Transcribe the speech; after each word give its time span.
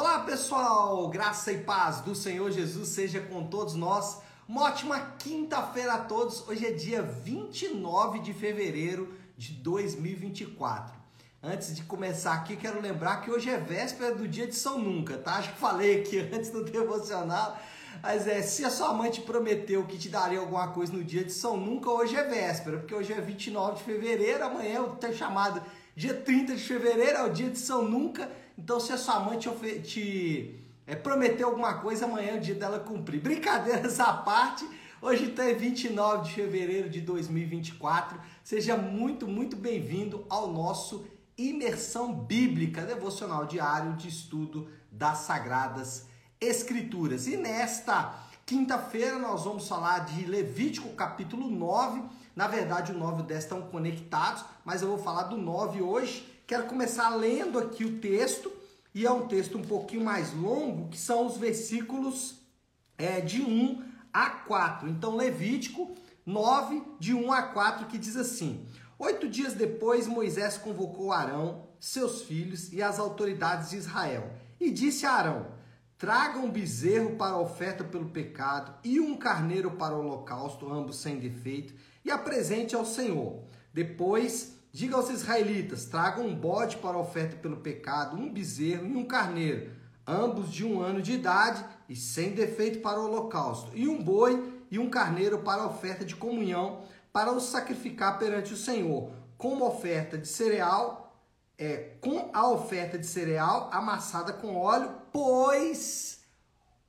Olá 0.00 0.20
pessoal, 0.20 1.08
graça 1.08 1.50
e 1.50 1.58
paz 1.58 2.00
do 2.02 2.14
Senhor 2.14 2.52
Jesus 2.52 2.90
seja 2.90 3.18
com 3.20 3.48
todos 3.48 3.74
nós. 3.74 4.18
Uma 4.48 4.62
ótima 4.62 5.00
quinta-feira 5.18 5.94
a 5.94 5.98
todos. 5.98 6.48
Hoje 6.48 6.66
é 6.66 6.70
dia 6.70 7.02
29 7.02 8.20
de 8.20 8.32
fevereiro 8.32 9.12
de 9.36 9.54
2024. 9.54 10.94
Antes 11.42 11.74
de 11.74 11.82
começar 11.82 12.34
aqui, 12.34 12.54
quero 12.54 12.80
lembrar 12.80 13.22
que 13.22 13.30
hoje 13.32 13.50
é 13.50 13.56
véspera 13.56 14.14
do 14.14 14.28
dia 14.28 14.46
de 14.46 14.54
São 14.54 14.78
Nunca, 14.78 15.18
tá? 15.18 15.42
Que 15.42 15.58
falei 15.58 16.00
aqui 16.00 16.20
antes 16.32 16.50
do 16.50 16.62
devocional. 16.62 17.58
Mas 18.00 18.28
é, 18.28 18.40
se 18.40 18.64
a 18.64 18.70
sua 18.70 18.94
mãe 18.94 19.10
te 19.10 19.22
prometeu 19.22 19.84
que 19.84 19.98
te 19.98 20.08
daria 20.08 20.38
alguma 20.38 20.68
coisa 20.68 20.92
no 20.92 21.02
dia 21.02 21.24
de 21.24 21.32
São 21.32 21.56
Nunca, 21.56 21.90
hoje 21.90 22.14
é 22.14 22.22
véspera, 22.22 22.78
porque 22.78 22.94
hoje 22.94 23.12
é 23.12 23.20
29 23.20 23.78
de 23.78 23.82
fevereiro, 23.82 24.44
amanhã 24.44 24.76
eu 24.76 24.90
tenho 24.90 25.16
chamado 25.16 25.60
dia 25.96 26.14
30 26.14 26.54
de 26.54 26.62
fevereiro, 26.62 27.18
é 27.18 27.24
o 27.24 27.32
dia 27.32 27.50
de 27.50 27.58
São 27.58 27.82
Nunca. 27.82 28.30
Então, 28.58 28.80
se 28.80 28.92
a 28.92 28.98
sua 28.98 29.20
mãe 29.20 29.38
te, 29.38 29.48
te 29.82 30.60
é, 30.84 30.96
prometeu 30.96 31.46
alguma 31.46 31.74
coisa, 31.74 32.06
amanhã 32.06 32.32
é 32.32 32.36
o 32.38 32.40
dia 32.40 32.56
dela 32.56 32.80
cumprir. 32.80 33.20
Brincadeiras 33.22 34.00
à 34.00 34.12
parte, 34.12 34.68
hoje 35.00 35.26
está 35.26 35.44
é 35.44 35.54
29 35.54 36.24
de 36.24 36.34
fevereiro 36.34 36.90
de 36.90 37.00
2024. 37.00 38.20
Seja 38.42 38.76
muito, 38.76 39.28
muito 39.28 39.54
bem-vindo 39.54 40.26
ao 40.28 40.52
nosso 40.52 41.06
Imersão 41.38 42.12
Bíblica, 42.12 42.82
devocional 42.82 43.46
diário 43.46 43.92
de 43.92 44.08
estudo 44.08 44.68
das 44.90 45.18
Sagradas 45.18 46.06
Escrituras. 46.40 47.28
E 47.28 47.36
nesta 47.36 48.12
quinta-feira 48.44 49.20
nós 49.20 49.44
vamos 49.44 49.68
falar 49.68 50.00
de 50.00 50.24
Levítico 50.24 50.88
capítulo 50.96 51.48
9. 51.48 52.02
Na 52.34 52.48
verdade, 52.48 52.90
o 52.90 52.98
9 52.98 53.20
e 53.20 53.22
o 53.22 53.26
10 53.26 53.44
estão 53.44 53.62
conectados, 53.62 54.44
mas 54.64 54.82
eu 54.82 54.88
vou 54.88 54.98
falar 54.98 55.24
do 55.24 55.36
9 55.36 55.80
hoje. 55.80 56.38
Quero 56.48 56.64
começar 56.64 57.10
lendo 57.10 57.58
aqui 57.58 57.84
o 57.84 58.00
texto, 58.00 58.50
e 58.94 59.06
é 59.06 59.10
um 59.10 59.26
texto 59.26 59.58
um 59.58 59.62
pouquinho 59.62 60.04
mais 60.04 60.32
longo, 60.32 60.88
que 60.88 60.98
são 60.98 61.26
os 61.26 61.36
versículos 61.36 62.36
é, 62.96 63.20
de 63.20 63.40
1 63.40 63.82
a 64.12 64.30
4. 64.30 64.88
Então, 64.88 65.16
Levítico 65.16 65.94
9, 66.24 66.82
de 66.98 67.14
1 67.14 67.32
a 67.32 67.42
4, 67.42 67.86
que 67.86 67.96
diz 67.98 68.16
assim: 68.16 68.66
Oito 68.98 69.28
dias 69.28 69.54
depois, 69.54 70.06
Moisés 70.06 70.58
convocou 70.58 71.12
Arão, 71.12 71.68
seus 71.78 72.22
filhos 72.22 72.72
e 72.72 72.82
as 72.82 72.98
autoridades 72.98 73.70
de 73.70 73.76
Israel, 73.76 74.32
e 74.60 74.70
disse 74.70 75.06
a 75.06 75.12
Arão: 75.12 75.46
Traga 75.96 76.38
um 76.38 76.50
bezerro 76.50 77.16
para 77.16 77.32
a 77.32 77.40
oferta 77.40 77.82
pelo 77.84 78.10
pecado 78.10 78.74
e 78.84 79.00
um 79.00 79.16
carneiro 79.16 79.72
para 79.72 79.94
o 79.94 80.00
holocausto, 80.00 80.72
ambos 80.72 80.96
sem 80.96 81.18
defeito, 81.18 81.74
e 82.04 82.10
apresente 82.10 82.74
ao 82.74 82.84
Senhor. 82.84 83.42
Depois, 83.72 84.57
diga 84.72 84.96
aos 84.96 85.10
israelitas: 85.10 85.84
tragam 85.84 86.26
um 86.26 86.34
bode 86.34 86.76
para 86.78 86.96
a 86.96 87.00
oferta 87.00 87.36
pelo 87.36 87.58
pecado, 87.58 88.16
um 88.16 88.32
bezerro 88.32 88.86
e 88.86 88.96
um 88.96 89.04
carneiro, 89.04 89.72
ambos 90.06 90.50
de 90.50 90.64
um 90.64 90.80
ano 90.80 91.02
de 91.02 91.12
idade 91.12 91.64
e 91.88 91.96
sem 91.96 92.30
defeito 92.30 92.80
para 92.80 93.00
o 93.00 93.04
holocausto, 93.04 93.70
e 93.74 93.88
um 93.88 94.02
boi 94.02 94.64
e 94.70 94.78
um 94.78 94.90
carneiro 94.90 95.38
para 95.38 95.62
a 95.62 95.66
oferta 95.66 96.04
de 96.04 96.14
comunhão, 96.14 96.82
para 97.12 97.32
os 97.32 97.44
sacrificar 97.44 98.18
perante 98.18 98.52
o 98.52 98.56
Senhor, 98.56 99.10
como 99.36 99.66
oferta 99.66 100.18
de 100.18 100.28
cereal 100.28 101.08
é, 101.58 101.96
com 102.00 102.30
a 102.32 102.48
oferta 102.48 102.96
de 102.96 103.06
cereal 103.06 103.68
amassada 103.72 104.32
com 104.32 104.56
óleo, 104.56 104.94
pois 105.12 106.20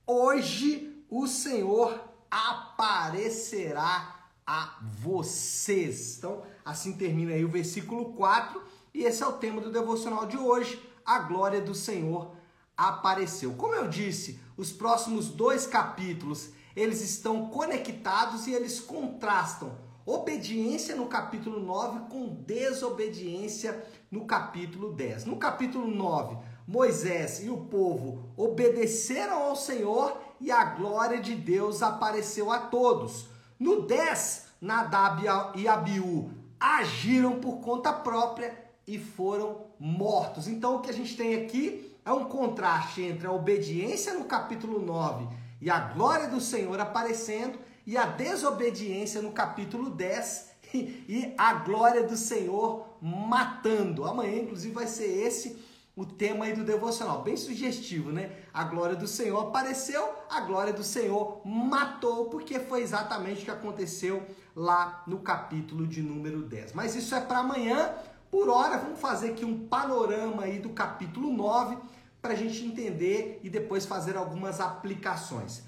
hoje 0.05 1.03
o 1.09 1.27
Senhor 1.27 1.99
aparecerá 2.29 4.15
a 4.45 4.77
vocês. 4.81 6.17
Então, 6.19 6.43
assim 6.69 6.93
termina 6.93 7.33
aí 7.33 7.43
o 7.43 7.49
versículo 7.49 8.13
4, 8.13 8.61
e 8.93 9.03
esse 9.03 9.23
é 9.23 9.27
o 9.27 9.33
tema 9.33 9.59
do 9.59 9.71
devocional 9.71 10.25
de 10.27 10.37
hoje. 10.37 10.81
A 11.05 11.19
glória 11.19 11.59
do 11.59 11.73
Senhor 11.73 12.31
apareceu. 12.77 13.53
Como 13.53 13.73
eu 13.73 13.87
disse, 13.87 14.39
os 14.55 14.71
próximos 14.71 15.29
dois 15.29 15.65
capítulos, 15.65 16.49
eles 16.75 17.01
estão 17.01 17.47
conectados 17.47 18.45
e 18.45 18.53
eles 18.53 18.79
contrastam 18.79 19.75
obediência 20.05 20.95
no 20.95 21.07
capítulo 21.07 21.59
9 21.59 22.07
com 22.09 22.27
desobediência 22.27 23.83
no 24.11 24.25
capítulo 24.25 24.93
10. 24.93 25.25
No 25.25 25.37
capítulo 25.37 25.87
9, 25.87 26.37
Moisés 26.67 27.43
e 27.43 27.49
o 27.49 27.57
povo 27.57 28.31
obedeceram 28.37 29.43
ao 29.43 29.55
Senhor 29.55 30.19
e 30.39 30.51
a 30.51 30.63
glória 30.63 31.19
de 31.19 31.35
Deus 31.35 31.81
apareceu 31.81 32.51
a 32.51 32.59
todos. 32.59 33.27
No 33.59 33.81
10, 33.81 34.45
Nadab 34.61 35.23
e 35.55 35.67
Abiú 35.67 36.38
agiram 36.59 37.39
por 37.39 37.59
conta 37.59 37.93
própria 37.93 38.53
e 38.85 38.97
foram 38.97 39.65
mortos. 39.79 40.47
Então 40.47 40.75
o 40.75 40.81
que 40.81 40.89
a 40.89 40.93
gente 40.93 41.15
tem 41.15 41.35
aqui 41.35 41.95
é 42.05 42.11
um 42.11 42.25
contraste 42.25 43.01
entre 43.01 43.27
a 43.27 43.31
obediência 43.31 44.13
no 44.13 44.25
capítulo 44.25 44.79
9 44.79 45.27
e 45.61 45.69
a 45.69 45.79
glória 45.79 46.27
do 46.27 46.41
Senhor 46.41 46.79
aparecendo 46.79 47.59
e 47.85 47.97
a 47.97 48.05
desobediência 48.05 49.21
no 49.21 49.31
capítulo 49.31 49.89
10 49.89 50.49
e 50.73 51.33
a 51.37 51.53
glória 51.53 52.03
do 52.03 52.17
Senhor 52.17 52.97
matando. 53.01 54.05
Amanhã, 54.05 54.41
inclusive, 54.41 54.73
vai 54.73 54.87
ser 54.87 55.05
esse 55.05 55.57
o 55.95 56.05
tema 56.05 56.45
aí 56.45 56.53
do 56.53 56.63
devocional, 56.63 57.23
bem 57.23 57.35
sugestivo, 57.35 58.09
né? 58.09 58.31
A 58.53 58.63
glória 58.63 58.95
do 58.95 59.05
Senhor 59.05 59.37
apareceu, 59.37 60.13
a 60.29 60.41
glória 60.41 60.71
do 60.71 60.83
Senhor 60.83 61.41
matou, 61.43 62.25
porque 62.25 62.59
foi 62.59 62.81
exatamente 62.81 63.41
o 63.41 63.45
que 63.45 63.51
aconteceu 63.51 64.25
lá 64.55 65.03
no 65.07 65.19
capítulo 65.19 65.87
de 65.87 66.01
número 66.01 66.43
10. 66.43 66.73
Mas 66.73 66.95
isso 66.95 67.15
é 67.15 67.19
para 67.21 67.39
amanhã. 67.39 67.93
Por 68.29 68.47
hora, 68.47 68.77
vamos 68.77 68.99
fazer 68.99 69.31
aqui 69.31 69.43
um 69.43 69.67
panorama 69.67 70.43
aí 70.43 70.59
do 70.59 70.69
capítulo 70.69 71.31
9 71.31 71.77
para 72.21 72.33
a 72.33 72.35
gente 72.35 72.63
entender 72.63 73.39
e 73.43 73.49
depois 73.49 73.85
fazer 73.85 74.15
algumas 74.15 74.59
aplicações. 74.59 75.63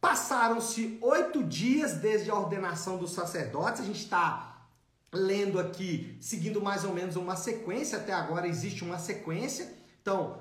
Passaram-se 0.00 0.98
oito 1.02 1.44
dias 1.44 1.94
desde 1.94 2.30
a 2.30 2.34
ordenação 2.34 2.96
dos 2.96 3.12
sacerdotes. 3.12 3.82
A 3.82 3.84
gente 3.84 4.00
está 4.00 4.66
lendo 5.12 5.58
aqui, 5.58 6.16
seguindo 6.20 6.62
mais 6.62 6.84
ou 6.84 6.94
menos 6.94 7.16
uma 7.16 7.36
sequência. 7.36 7.98
Até 7.98 8.14
agora 8.14 8.48
existe 8.48 8.82
uma 8.82 8.98
sequência. 8.98 9.70
Então, 10.00 10.38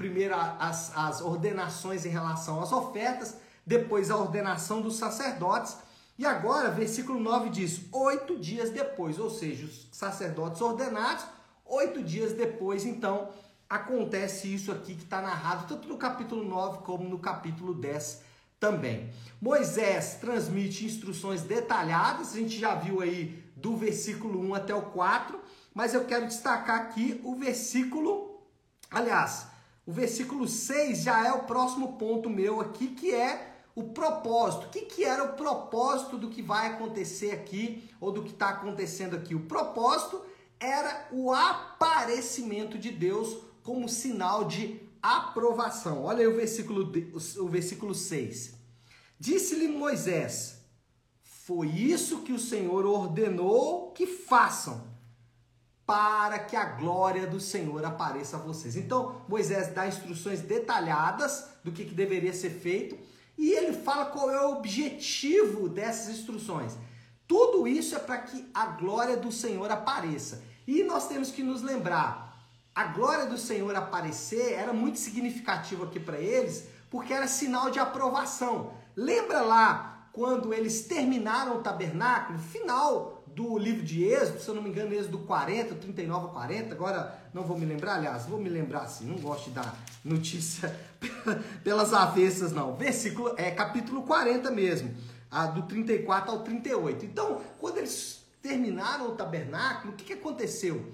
a 0.00 0.02
primeira, 0.02 0.36
as, 0.58 0.96
as 0.96 1.20
ordenações 1.20 2.06
em 2.06 2.08
relação 2.08 2.62
às 2.62 2.72
ofertas, 2.72 3.36
depois 3.66 4.10
a 4.10 4.16
ordenação 4.16 4.80
dos 4.80 4.96
sacerdotes. 4.96 5.76
E 6.18 6.24
agora, 6.24 6.70
versículo 6.70 7.20
9 7.20 7.50
diz: 7.50 7.82
oito 7.92 8.38
dias 8.38 8.70
depois, 8.70 9.18
ou 9.18 9.28
seja, 9.28 9.66
os 9.66 9.88
sacerdotes 9.92 10.62
ordenados, 10.62 11.24
oito 11.66 12.02
dias 12.02 12.32
depois, 12.32 12.86
então, 12.86 13.28
acontece 13.68 14.52
isso 14.52 14.72
aqui 14.72 14.94
que 14.94 15.04
está 15.04 15.20
narrado 15.20 15.66
tanto 15.68 15.86
no 15.86 15.98
capítulo 15.98 16.44
9 16.44 16.78
como 16.78 17.06
no 17.06 17.18
capítulo 17.18 17.74
10 17.74 18.22
também. 18.58 19.10
Moisés 19.40 20.18
transmite 20.20 20.84
instruções 20.86 21.42
detalhadas, 21.42 22.32
a 22.32 22.38
gente 22.38 22.58
já 22.58 22.74
viu 22.74 23.02
aí 23.02 23.42
do 23.54 23.76
versículo 23.76 24.40
1 24.48 24.54
até 24.54 24.74
o 24.74 24.82
4, 24.82 25.38
mas 25.74 25.92
eu 25.92 26.04
quero 26.06 26.26
destacar 26.26 26.80
aqui 26.80 27.20
o 27.22 27.34
versículo, 27.36 28.40
aliás, 28.90 29.49
o 29.90 29.92
versículo 29.92 30.46
6 30.46 31.02
já 31.02 31.26
é 31.26 31.32
o 31.32 31.42
próximo 31.42 31.94
ponto 31.94 32.30
meu 32.30 32.60
aqui, 32.60 32.86
que 32.86 33.12
é 33.12 33.56
o 33.74 33.88
propósito. 33.88 34.66
O 34.66 34.68
que, 34.68 34.82
que 34.82 35.04
era 35.04 35.24
o 35.24 35.32
propósito 35.32 36.16
do 36.16 36.28
que 36.28 36.40
vai 36.40 36.68
acontecer 36.68 37.32
aqui, 37.32 37.90
ou 38.00 38.12
do 38.12 38.22
que 38.22 38.30
está 38.30 38.50
acontecendo 38.50 39.16
aqui? 39.16 39.34
O 39.34 39.46
propósito 39.46 40.22
era 40.60 41.08
o 41.10 41.32
aparecimento 41.32 42.78
de 42.78 42.92
Deus 42.92 43.38
como 43.64 43.88
sinal 43.88 44.44
de 44.44 44.80
aprovação. 45.02 46.04
Olha 46.04 46.20
aí 46.20 46.28
o 46.28 46.36
versículo, 46.36 46.92
o 47.38 47.48
versículo 47.48 47.92
6. 47.92 48.54
Disse-lhe 49.18 49.66
Moisés: 49.66 50.60
Foi 51.20 51.66
isso 51.66 52.22
que 52.22 52.32
o 52.32 52.38
Senhor 52.38 52.86
ordenou 52.86 53.90
que 53.90 54.06
façam, 54.06 54.86
para 55.90 56.38
que 56.38 56.54
a 56.54 56.64
glória 56.64 57.26
do 57.26 57.40
Senhor 57.40 57.84
apareça 57.84 58.36
a 58.36 58.38
vocês. 58.38 58.76
Então, 58.76 59.22
Moisés 59.26 59.74
dá 59.74 59.88
instruções 59.88 60.40
detalhadas 60.40 61.48
do 61.64 61.72
que, 61.72 61.84
que 61.84 61.94
deveria 61.94 62.32
ser 62.32 62.50
feito 62.50 62.96
e 63.36 63.50
ele 63.50 63.72
fala 63.72 64.04
qual 64.04 64.30
é 64.30 64.40
o 64.40 64.52
objetivo 64.52 65.68
dessas 65.68 66.16
instruções. 66.16 66.76
Tudo 67.26 67.66
isso 67.66 67.96
é 67.96 67.98
para 67.98 68.18
que 68.18 68.48
a 68.54 68.66
glória 68.66 69.16
do 69.16 69.32
Senhor 69.32 69.68
apareça. 69.68 70.44
E 70.64 70.84
nós 70.84 71.08
temos 71.08 71.32
que 71.32 71.42
nos 71.42 71.60
lembrar 71.60 72.30
a 72.72 72.84
glória 72.84 73.26
do 73.26 73.36
Senhor 73.36 73.74
aparecer 73.74 74.52
era 74.52 74.72
muito 74.72 74.96
significativo 75.00 75.82
aqui 75.82 75.98
para 75.98 76.20
eles, 76.20 76.68
porque 76.88 77.12
era 77.12 77.26
sinal 77.26 77.68
de 77.68 77.80
aprovação. 77.80 78.74
Lembra 78.94 79.40
lá 79.40 80.08
quando 80.12 80.54
eles 80.54 80.86
terminaram 80.86 81.56
o 81.56 81.62
tabernáculo, 81.62 82.38
final 82.38 83.19
do 83.34 83.58
livro 83.58 83.82
de 83.82 84.04
Êxodo, 84.04 84.40
se 84.40 84.48
eu 84.48 84.54
não 84.54 84.62
me 84.62 84.68
engano, 84.68 84.94
Êxodo 84.94 85.18
40, 85.18 85.74
39 85.74 86.26
a 86.26 86.30
40, 86.30 86.74
agora 86.74 87.18
não 87.32 87.42
vou 87.42 87.58
me 87.58 87.64
lembrar, 87.64 87.94
aliás, 87.94 88.26
vou 88.26 88.40
me 88.40 88.48
lembrar 88.48 88.82
assim, 88.82 89.06
não 89.06 89.18
gosto 89.18 89.50
de 89.50 89.56
dar 89.56 89.76
notícia 90.04 90.74
pelas 91.64 91.92
avessas 91.92 92.52
não. 92.52 92.76
Versículo, 92.76 93.34
é 93.36 93.50
capítulo 93.50 94.02
40 94.02 94.50
mesmo, 94.50 94.94
do 95.54 95.62
34 95.62 96.30
ao 96.30 96.40
38. 96.40 97.04
Então, 97.04 97.40
quando 97.58 97.78
eles 97.78 98.24
terminaram 98.42 99.08
o 99.08 99.12
tabernáculo, 99.12 99.92
o 99.92 99.96
que, 99.96 100.04
que 100.04 100.12
aconteceu? 100.14 100.92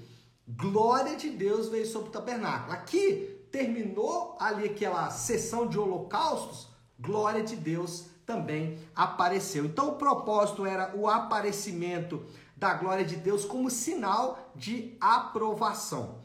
glória 0.48 1.16
de 1.16 1.30
Deus 1.30 1.68
veio 1.68 1.86
sobre 1.86 2.08
o 2.08 2.12
tabernáculo. 2.12 2.72
Aqui 2.72 3.36
terminou 3.50 4.36
ali 4.40 4.66
aquela 4.66 5.10
sessão 5.10 5.66
de 5.66 5.78
holocaustos, 5.78 6.68
glória 6.98 7.42
de 7.42 7.56
Deus 7.56 8.06
também 8.26 8.78
apareceu. 8.94 9.64
Então 9.64 9.90
o 9.90 9.94
propósito 9.94 10.66
era 10.66 10.94
o 10.96 11.08
aparecimento 11.08 12.26
da 12.56 12.74
glória 12.74 13.04
de 13.04 13.16
Deus 13.16 13.44
como 13.44 13.70
sinal 13.70 14.50
de 14.54 14.96
aprovação. 15.00 16.18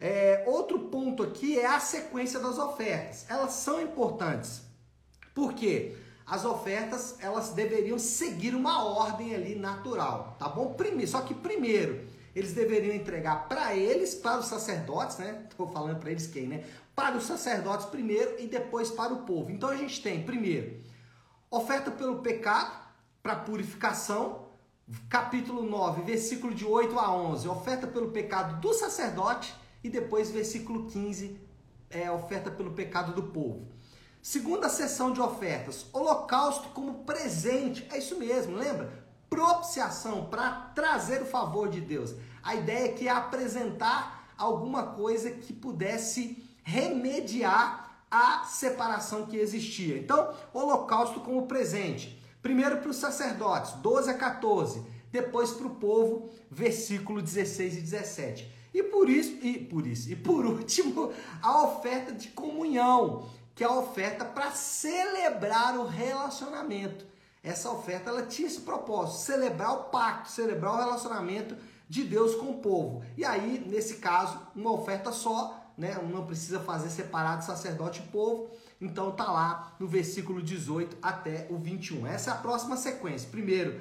É, 0.00 0.44
outro 0.46 0.78
ponto 0.78 1.24
aqui 1.24 1.58
é 1.58 1.66
a 1.66 1.80
sequência 1.80 2.38
das 2.38 2.56
ofertas. 2.56 3.26
Elas 3.28 3.52
são 3.52 3.82
importantes. 3.82 4.62
Por 5.34 5.52
quê? 5.54 5.96
As 6.24 6.44
ofertas 6.44 7.16
elas 7.20 7.50
deveriam 7.50 7.98
seguir 7.98 8.54
uma 8.54 8.84
ordem 8.84 9.34
ali 9.34 9.54
natural, 9.54 10.36
tá 10.38 10.48
bom? 10.48 10.74
Primeiro, 10.74 11.10
só 11.10 11.22
que 11.22 11.34
primeiro 11.34 12.06
eles 12.36 12.52
deveriam 12.52 12.94
entregar 12.94 13.48
para 13.48 13.74
eles, 13.74 14.14
para 14.14 14.38
os 14.38 14.46
sacerdotes, 14.46 15.16
né? 15.16 15.46
Estou 15.50 15.66
falando 15.66 15.98
para 15.98 16.10
eles 16.10 16.26
quem, 16.26 16.46
né? 16.46 16.64
Para 16.94 17.16
os 17.16 17.24
sacerdotes 17.24 17.86
primeiro 17.86 18.36
e 18.38 18.46
depois 18.46 18.90
para 18.90 19.12
o 19.12 19.22
povo. 19.22 19.50
Então 19.50 19.70
a 19.70 19.76
gente 19.76 20.02
tem 20.02 20.22
primeiro 20.22 20.87
oferta 21.50 21.90
pelo 21.90 22.18
pecado 22.18 22.72
para 23.22 23.36
purificação, 23.36 24.48
capítulo 25.08 25.62
9, 25.62 26.02
versículo 26.02 26.54
de 26.54 26.64
8 26.64 26.98
a 26.98 27.12
11, 27.12 27.48
oferta 27.48 27.86
pelo 27.86 28.10
pecado 28.10 28.60
do 28.60 28.72
sacerdote 28.74 29.54
e 29.82 29.88
depois 29.88 30.30
versículo 30.30 30.86
15, 30.86 31.40
é 31.90 32.10
oferta 32.10 32.50
pelo 32.50 32.72
pecado 32.72 33.12
do 33.12 33.22
povo. 33.24 33.66
Segunda 34.20 34.68
sessão 34.68 35.12
de 35.12 35.20
ofertas, 35.20 35.86
holocausto 35.92 36.68
como 36.70 37.04
presente. 37.04 37.86
É 37.90 37.98
isso 37.98 38.18
mesmo, 38.18 38.56
lembra? 38.56 39.06
Propiciação 39.30 40.26
para 40.26 40.50
trazer 40.74 41.22
o 41.22 41.26
favor 41.26 41.68
de 41.68 41.80
Deus. 41.80 42.14
A 42.42 42.54
ideia 42.54 42.90
aqui 42.90 43.08
é 43.08 43.10
apresentar 43.10 44.28
alguma 44.36 44.88
coisa 44.88 45.30
que 45.30 45.52
pudesse 45.52 46.44
remediar 46.62 47.87
a 48.10 48.44
separação 48.44 49.26
que 49.26 49.36
existia. 49.36 49.98
Então, 49.98 50.32
holocausto 50.52 51.20
como 51.20 51.46
presente. 51.46 52.22
Primeiro 52.42 52.78
para 52.78 52.90
os 52.90 52.96
sacerdotes, 52.96 53.72
12 53.74 54.10
a 54.10 54.14
14. 54.14 54.82
Depois 55.10 55.50
para 55.50 55.66
o 55.66 55.76
povo, 55.76 56.30
versículo 56.50 57.20
16 57.20 57.78
e 57.78 57.80
17. 57.80 58.58
E 58.72 58.82
por 58.82 59.08
isso, 59.08 59.32
e 59.44 59.58
por 59.58 59.86
isso, 59.86 60.10
e 60.10 60.16
por 60.16 60.44
último, 60.46 61.12
a 61.42 61.62
oferta 61.62 62.12
de 62.12 62.28
comunhão, 62.28 63.28
que 63.54 63.64
é 63.64 63.66
a 63.66 63.72
oferta 63.72 64.24
para 64.24 64.50
celebrar 64.52 65.78
o 65.78 65.86
relacionamento. 65.86 67.06
Essa 67.42 67.70
oferta 67.70 68.10
ela 68.10 68.22
tinha 68.22 68.46
esse 68.46 68.60
propósito, 68.60 69.18
celebrar 69.20 69.72
o 69.72 69.84
pacto, 69.84 70.30
celebrar 70.30 70.74
o 70.74 70.78
relacionamento 70.78 71.56
de 71.88 72.04
Deus 72.04 72.34
com 72.34 72.50
o 72.50 72.58
povo. 72.58 73.02
E 73.16 73.24
aí, 73.24 73.64
nesse 73.66 73.96
caso, 73.96 74.38
uma 74.54 74.72
oferta 74.72 75.10
só, 75.10 75.57
né? 75.78 75.96
Não 76.10 76.26
precisa 76.26 76.60
fazer 76.60 76.90
separado 76.90 77.44
sacerdote 77.44 78.00
e 78.00 78.08
povo. 78.10 78.50
Então 78.80 79.12
tá 79.12 79.30
lá 79.30 79.76
no 79.78 79.86
versículo 79.86 80.42
18 80.42 80.98
até 81.00 81.46
o 81.48 81.56
21. 81.56 82.06
Essa 82.06 82.30
é 82.30 82.34
a 82.34 82.36
próxima 82.36 82.76
sequência. 82.76 83.30
Primeiro, 83.30 83.80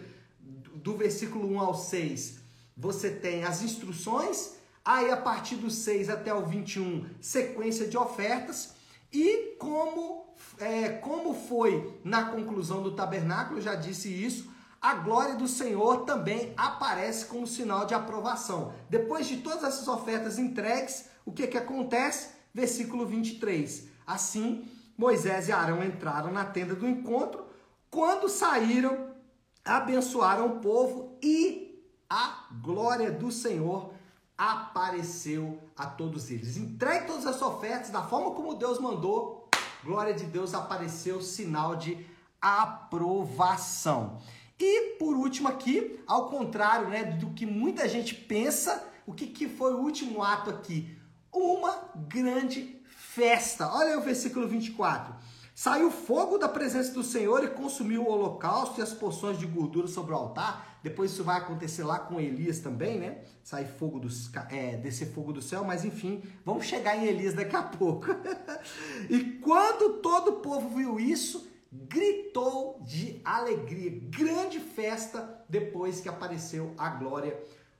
do 0.75 0.95
versículo 0.95 1.51
1 1.51 1.59
ao 1.59 1.73
6, 1.73 2.39
você 2.77 3.09
tem 3.09 3.43
as 3.43 3.61
instruções 3.61 4.55
Aí, 4.87 5.11
a 5.11 5.17
partir 5.17 5.57
do 5.57 5.69
6 5.69 6.09
até 6.09 6.33
o 6.33 6.45
21, 6.45 7.07
sequência 7.19 7.89
de 7.89 7.97
ofertas. 7.97 8.73
E 9.11 9.57
como, 9.59 10.33
é, 10.59 10.87
como 10.87 11.33
foi 11.33 11.99
na 12.05 12.27
conclusão 12.27 12.81
do 12.81 12.95
tabernáculo, 12.95 13.57
eu 13.57 13.61
já 13.61 13.75
disse 13.75 14.07
isso, 14.07 14.49
a 14.81 14.93
glória 14.93 15.35
do 15.35 15.45
Senhor 15.45 16.05
também 16.05 16.53
aparece 16.55 17.25
como 17.25 17.45
sinal 17.45 17.85
de 17.85 17.93
aprovação. 17.93 18.73
Depois 18.89 19.27
de 19.27 19.41
todas 19.41 19.65
essas 19.65 19.89
ofertas 19.89 20.39
entregues, 20.39 21.09
o 21.27 21.33
que, 21.33 21.45
que 21.45 21.57
acontece? 21.57 22.29
Versículo 22.53 23.05
23. 23.05 23.89
Assim, 24.07 24.65
Moisés 24.97 25.49
e 25.49 25.51
Arão 25.51 25.83
entraram 25.83 26.31
na 26.31 26.45
tenda 26.45 26.73
do 26.73 26.87
encontro. 26.87 27.45
Quando 27.91 28.29
saíram, 28.29 29.09
abençoaram 29.65 30.47
o 30.47 30.59
povo 30.61 31.17
e 31.21 31.83
a 32.09 32.47
glória 32.61 33.11
do 33.11 33.29
Senhor 33.29 33.93
apareceu 34.37 35.61
a 35.75 35.85
todos 35.85 36.31
eles. 36.31 36.55
Entregue 36.55 37.07
todas 37.07 37.27
as 37.27 37.41
ofertas 37.41 37.89
da 37.89 38.03
forma 38.03 38.31
como 38.31 38.55
Deus 38.55 38.79
mandou. 38.79 39.49
Glória 39.83 40.13
de 40.13 40.23
Deus 40.23 40.53
apareceu 40.53 41.21
sinal 41.21 41.75
de 41.75 42.05
aprovação. 42.41 44.21
E 44.57 44.95
por 44.97 45.13
último 45.17 45.49
aqui, 45.49 45.99
ao 46.07 46.29
contrário 46.29 46.87
né, 46.87 47.03
do 47.03 47.31
que 47.31 47.45
muita 47.45 47.89
gente 47.89 48.15
pensa, 48.15 48.87
o 49.05 49.13
que, 49.13 49.27
que 49.27 49.49
foi 49.49 49.73
o 49.73 49.79
último 49.79 50.23
ato 50.23 50.49
aqui? 50.49 50.96
Uma 51.31 51.91
grande 51.95 52.81
festa. 52.87 53.71
Olha 53.73 53.97
o 53.97 54.01
versículo 54.01 54.47
24. 54.47 55.13
Saiu 55.53 55.89
fogo 55.89 56.37
da 56.37 56.47
presença 56.47 56.93
do 56.93 57.03
Senhor 57.03 57.43
e 57.43 57.47
consumiu 57.47 58.03
o 58.03 58.11
holocausto 58.11 58.79
e 58.79 58.83
as 58.83 58.93
porções 58.93 59.39
de 59.39 59.47
gordura 59.47 59.87
sobre 59.87 60.13
o 60.13 60.15
altar. 60.15 60.77
Depois 60.83 61.11
isso 61.11 61.23
vai 61.23 61.37
acontecer 61.37 61.83
lá 61.83 61.97
com 61.97 62.19
Elias 62.19 62.59
também, 62.59 62.99
né? 62.99 63.23
Sai 63.43 63.65
fogo 63.65 63.99
do, 63.99 64.07
é, 64.51 64.77
descer 64.77 65.11
fogo 65.11 65.33
do 65.33 65.41
céu, 65.41 65.63
mas 65.63 65.83
enfim, 65.83 66.21
vamos 66.45 66.65
chegar 66.65 66.95
em 66.95 67.05
Elias 67.05 67.33
daqui 67.33 67.55
a 67.55 67.63
pouco. 67.63 68.05
e 69.09 69.39
quando 69.41 69.99
todo 69.99 70.27
o 70.27 70.39
povo 70.41 70.77
viu 70.77 70.99
isso, 70.99 71.47
gritou 71.71 72.79
de 72.83 73.19
alegria, 73.25 73.99
grande 74.03 74.59
festa 74.59 75.43
depois 75.49 75.99
que 75.99 76.07
apareceu 76.07 76.73
a 76.77 76.89
glória 76.89 77.35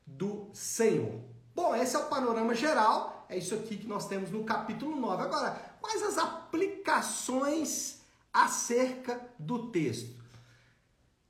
do 0.06 0.48
Senhor. 0.52 1.22
Bom, 1.56 1.76
esse 1.76 1.96
é 1.96 2.00
o 2.00 2.06
panorama 2.06 2.54
geral, 2.54 3.17
é 3.30 3.38
isso 3.38 3.54
aqui 3.56 3.78
que 3.78 3.88
nós 3.88 4.08
temos 4.08 4.32
no 4.32 4.44
capítulo 4.44 4.96
9. 4.96 5.24
Agora, 5.24 5.52
quais 5.82 6.02
as 6.02 6.18
aplicações 6.18 8.02
acerca 8.34 9.22
do 9.38 9.70
texto? 9.70 10.16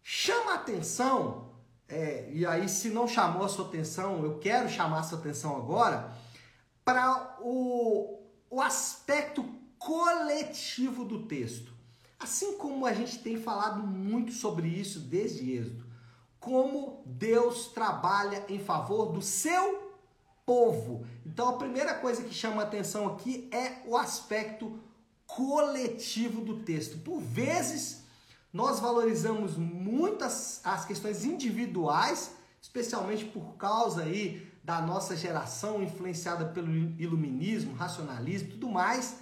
Chama 0.01 0.53
atenção, 0.53 1.51
é, 1.88 2.29
e 2.31 2.45
aí 2.45 2.69
se 2.69 2.89
não 2.89 3.07
chamou 3.07 3.44
a 3.44 3.49
sua 3.49 3.65
atenção, 3.65 4.23
eu 4.23 4.39
quero 4.39 4.69
chamar 4.69 4.99
a 4.99 5.03
sua 5.03 5.17
atenção 5.19 5.55
agora, 5.55 6.13
para 6.85 7.38
o, 7.41 8.19
o 8.49 8.61
aspecto 8.61 9.44
coletivo 9.77 11.03
do 11.03 11.23
texto. 11.27 11.73
Assim 12.19 12.57
como 12.57 12.85
a 12.85 12.94
gente 12.94 13.19
tem 13.19 13.38
falado 13.38 13.85
muito 13.85 14.31
sobre 14.31 14.67
isso 14.67 14.99
desde 14.99 15.51
Êxodo, 15.51 15.85
como 16.39 17.03
Deus 17.05 17.67
trabalha 17.67 18.45
em 18.47 18.59
favor 18.59 19.11
do 19.11 19.21
seu 19.21 19.87
povo. 20.47 21.05
Então 21.25 21.49
a 21.49 21.57
primeira 21.57 21.94
coisa 21.94 22.23
que 22.23 22.33
chama 22.33 22.63
atenção 22.63 23.05
aqui 23.05 23.49
é 23.51 23.81
o 23.85 23.97
aspecto 23.97 24.79
coletivo 25.25 26.39
do 26.39 26.59
texto. 26.59 26.97
Por 26.99 27.19
vezes 27.19 28.06
nós 28.54 28.80
valorizamos 28.80 29.57
muitas 29.57 30.61
as 30.63 30.85
questões 30.85 31.25
individuais, 31.25 32.31
especialmente 32.61 33.25
por 33.25 33.57
causa 33.57 34.04
aí 34.04 34.49
da 34.63 34.81
nossa 34.81 35.18
geração 35.18 35.83
influenciada 35.83 36.45
pelo 36.45 36.73
iluminismo, 36.99 37.75
racionalismo 37.75 38.51
tudo 38.51 38.69
mais. 38.69 39.18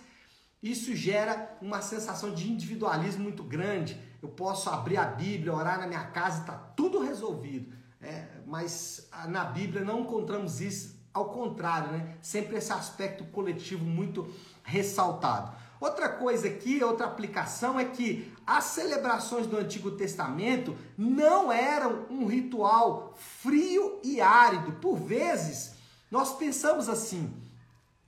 Isso 0.62 0.96
gera 0.96 1.58
uma 1.60 1.82
sensação 1.82 2.36
de 2.36 2.52
individualismo 2.52 3.24
muito 3.24 3.44
grande. 3.44 4.00
Eu 4.22 4.30
posso 4.30 4.70
abrir 4.70 4.98
a 4.98 5.06
Bíblia, 5.06 5.54
orar 5.54 5.80
na 5.80 5.88
minha 5.88 6.06
casa 6.06 6.42
está 6.42 6.54
tudo 6.54 7.00
resolvido. 7.00 7.74
É, 8.00 8.28
mas 8.46 9.10
na 9.28 9.44
Bíblia 9.46 9.84
não 9.84 10.02
encontramos 10.02 10.62
isso 10.62 10.95
ao 11.16 11.30
contrário, 11.30 11.94
né? 11.94 12.18
Sempre 12.22 12.58
esse 12.58 12.74
aspecto 12.74 13.24
coletivo 13.24 13.86
muito 13.86 14.30
ressaltado. 14.64 15.56
Outra 15.80 16.10
coisa 16.10 16.48
aqui, 16.48 16.84
outra 16.84 17.06
aplicação 17.06 17.80
é 17.80 17.86
que 17.86 18.34
as 18.46 18.66
celebrações 18.66 19.48
do 19.48 19.56
Antigo 19.56 19.92
Testamento 19.92 20.76
não 20.98 21.50
eram 21.50 22.06
um 22.10 22.26
ritual 22.26 23.14
frio 23.16 24.02
e 24.04 24.20
árido. 24.20 24.74
Por 24.74 24.98
vezes, 24.98 25.76
nós 26.12 26.36
pensamos 26.36 26.90
assim, 26.90 27.34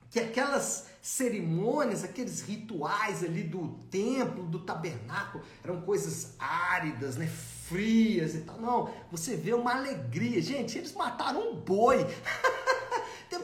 que 0.09 0.19
aquelas 0.19 0.87
cerimônias, 1.01 2.03
aqueles 2.03 2.41
rituais 2.41 3.23
ali 3.23 3.43
do 3.43 3.69
templo, 3.89 4.43
do 4.43 4.59
tabernáculo, 4.59 5.45
eram 5.63 5.79
coisas 5.81 6.35
áridas, 6.37 7.15
né, 7.15 7.27
frias 7.27 8.35
e 8.35 8.41
tal. 8.41 8.59
Não, 8.59 8.93
você 9.09 9.37
vê 9.37 9.53
uma 9.53 9.75
alegria. 9.75 10.41
Gente, 10.41 10.77
eles 10.77 10.93
mataram 10.93 11.51
um 11.51 11.55
boi. 11.55 12.05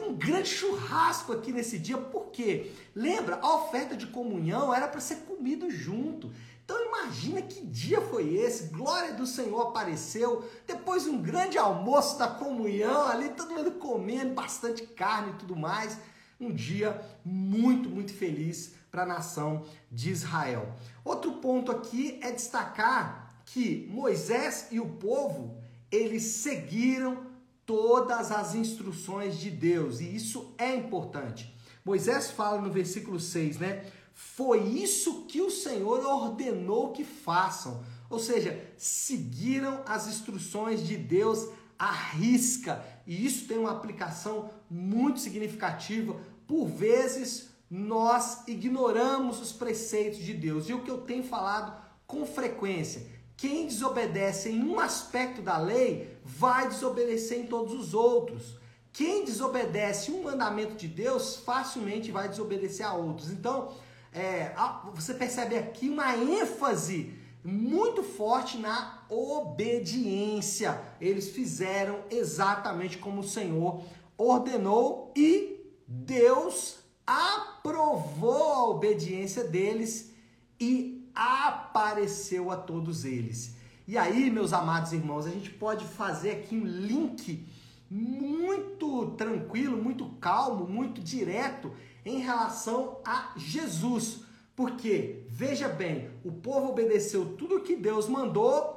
Um 0.06 0.14
grande 0.14 0.48
churrasco 0.48 1.32
aqui 1.32 1.50
nesse 1.50 1.78
dia, 1.78 1.96
por 1.96 2.26
quê? 2.26 2.70
Lembra, 2.94 3.38
a 3.40 3.54
oferta 3.56 3.96
de 3.96 4.06
comunhão 4.06 4.72
era 4.72 4.86
para 4.86 5.00
ser 5.00 5.16
comido 5.20 5.70
junto. 5.70 6.30
Então 6.64 6.82
imagina 6.86 7.42
que 7.42 7.64
dia 7.64 8.00
foi 8.00 8.34
esse, 8.34 8.68
glória 8.68 9.14
do 9.14 9.26
Senhor 9.26 9.60
apareceu, 9.60 10.48
depois 10.66 11.06
um 11.06 11.20
grande 11.20 11.58
almoço 11.58 12.18
da 12.18 12.26
comunhão 12.26 13.06
ali, 13.06 13.30
todo 13.30 13.54
mundo 13.54 13.72
comendo 13.72 14.34
bastante 14.34 14.82
carne 14.86 15.32
e 15.32 15.36
tudo 15.36 15.56
mais. 15.56 15.98
Um 16.40 16.52
dia 16.52 17.00
muito, 17.24 17.88
muito 17.88 18.12
feliz 18.12 18.74
para 18.90 19.02
a 19.02 19.06
nação 19.06 19.64
de 19.90 20.10
Israel. 20.10 20.74
Outro 21.04 21.32
ponto 21.34 21.70
aqui 21.70 22.18
é 22.22 22.30
destacar 22.30 23.42
que 23.44 23.86
Moisés 23.90 24.68
e 24.70 24.80
o 24.80 24.86
povo, 24.86 25.58
eles 25.90 26.22
seguiram 26.22 27.33
todas 27.66 28.30
as 28.30 28.54
instruções 28.54 29.38
de 29.38 29.50
Deus, 29.50 30.00
e 30.00 30.14
isso 30.14 30.54
é 30.58 30.74
importante. 30.74 31.54
Moisés 31.84 32.30
fala 32.30 32.60
no 32.60 32.70
versículo 32.70 33.20
6, 33.20 33.58
né? 33.58 33.84
Foi 34.14 34.60
isso 34.62 35.24
que 35.26 35.42
o 35.42 35.50
Senhor 35.50 36.04
ordenou 36.06 36.92
que 36.92 37.04
façam. 37.04 37.84
Ou 38.08 38.18
seja, 38.18 38.64
seguiram 38.76 39.82
as 39.86 40.06
instruções 40.06 40.86
de 40.86 40.96
Deus 40.96 41.48
à 41.78 41.90
risca. 41.90 42.84
E 43.06 43.26
isso 43.26 43.46
tem 43.48 43.58
uma 43.58 43.72
aplicação 43.72 44.50
muito 44.70 45.20
significativa. 45.20 46.16
Por 46.46 46.66
vezes, 46.66 47.50
nós 47.68 48.46
ignoramos 48.46 49.40
os 49.40 49.52
preceitos 49.52 50.20
de 50.20 50.32
Deus. 50.32 50.68
E 50.68 50.72
o 50.72 50.82
que 50.82 50.90
eu 50.90 50.98
tenho 50.98 51.24
falado 51.24 51.82
com 52.06 52.24
frequência, 52.24 53.06
quem 53.36 53.66
desobedece 53.66 54.50
em 54.50 54.62
um 54.62 54.78
aspecto 54.78 55.42
da 55.42 55.58
lei 55.58 56.16
vai 56.24 56.68
desobedecer 56.68 57.40
em 57.40 57.46
todos 57.46 57.72
os 57.74 57.94
outros. 57.94 58.56
Quem 58.92 59.24
desobedece 59.24 60.12
um 60.12 60.22
mandamento 60.22 60.74
de 60.74 60.86
Deus 60.86 61.36
facilmente 61.36 62.12
vai 62.12 62.28
desobedecer 62.28 62.86
a 62.86 62.94
outros. 62.94 63.30
Então, 63.30 63.72
é, 64.12 64.54
você 64.94 65.12
percebe 65.12 65.56
aqui 65.56 65.88
uma 65.88 66.16
ênfase 66.16 67.12
muito 67.42 68.02
forte 68.02 68.56
na 68.56 69.04
obediência. 69.10 70.80
Eles 71.00 71.30
fizeram 71.30 72.04
exatamente 72.10 72.96
como 72.96 73.20
o 73.20 73.28
Senhor 73.28 73.82
ordenou 74.16 75.12
e 75.16 75.60
Deus 75.86 76.76
aprovou 77.06 78.52
a 78.52 78.68
obediência 78.68 79.44
deles 79.44 80.12
e 80.58 81.03
apareceu 81.14 82.50
a 82.50 82.56
todos 82.56 83.04
eles. 83.04 83.56
E 83.86 83.98
aí, 83.98 84.30
meus 84.30 84.52
amados 84.52 84.92
irmãos, 84.92 85.26
a 85.26 85.30
gente 85.30 85.50
pode 85.50 85.84
fazer 85.84 86.30
aqui 86.30 86.56
um 86.56 86.64
link 86.64 87.46
muito 87.90 89.10
tranquilo, 89.16 89.82
muito 89.82 90.06
calmo, 90.20 90.66
muito 90.66 91.00
direto 91.00 91.70
em 92.04 92.18
relação 92.18 92.98
a 93.04 93.32
Jesus. 93.36 94.20
Porque, 94.56 95.26
veja 95.28 95.68
bem, 95.68 96.10
o 96.24 96.32
povo 96.32 96.70
obedeceu 96.70 97.36
tudo 97.36 97.60
que 97.60 97.76
Deus 97.76 98.08
mandou 98.08 98.74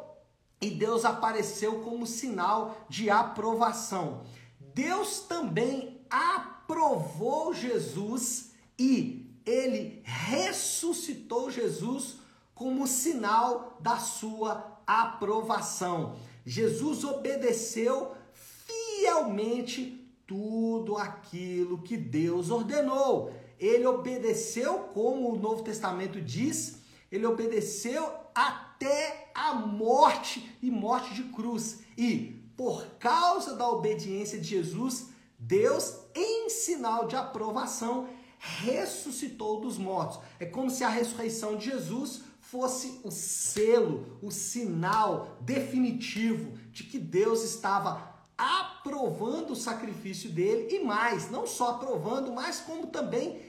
e 0.60 0.70
Deus 0.70 1.06
apareceu 1.06 1.79
como 1.79 2.06
sinal 2.06 2.86
de 2.89 3.10
aprovação. 3.10 4.24
Deus 4.60 5.20
também 5.22 6.01
aprovou 6.10 7.53
Jesus 7.53 8.51
e 8.77 9.27
ele 9.46 10.01
ressuscitou 10.03 11.50
Jesus 11.50 12.17
como 12.58 12.88
sinal 12.88 13.78
da 13.80 13.98
sua 13.98 14.82
aprovação. 14.86 16.16
Jesus 16.44 17.04
obedeceu 17.04 18.14
fielmente 18.34 20.12
tudo 20.26 20.98
aquilo 20.98 21.84
que 21.84 21.96
Deus 21.96 22.50
ordenou. 22.50 23.32
Ele 23.60 23.86
obedeceu, 23.86 24.80
como 24.94 25.32
o 25.32 25.38
Novo 25.38 25.62
Testamento 25.62 26.20
diz, 26.20 26.80
ele 27.12 27.28
obedeceu 27.28 28.12
até 28.34 29.30
a 29.36 29.54
morte 29.54 30.58
e 30.62 30.72
morte 30.72 31.14
de 31.14 31.24
cruz. 31.26 31.82
E 31.96 32.44
por 32.58 32.86
causa 32.98 33.56
da 33.56 33.70
obediência 33.70 34.40
de 34.40 34.48
Jesus, 34.48 35.10
Deus, 35.38 35.96
em 36.16 36.50
sinal 36.50 37.08
de 37.08 37.16
aprovação, 37.16 38.08
ressuscitou 38.40 39.62
dos 39.62 39.78
mortos. 39.78 40.20
É 40.40 40.46
como 40.46 40.72
se 40.72 40.84
a 40.84 40.90
ressurreição 40.90 41.56
de 41.56 41.66
Jesus 41.66 42.24
fosse 42.51 43.01
o 43.04 43.12
selo, 43.12 44.18
o 44.22 44.32
sinal 44.32 45.38
definitivo 45.42 46.58
de 46.72 46.84
que 46.84 46.98
Deus 46.98 47.44
estava 47.44 48.16
aprovando 48.38 49.51
o 49.51 49.56
sacrifício 49.56 50.30
dele 50.30 50.74
e 50.74 50.80
mais, 50.80 51.30
não 51.30 51.46
só 51.46 51.72
aprovando, 51.72 52.32
mas 52.32 52.62
como 52.62 52.88
também 52.88 53.42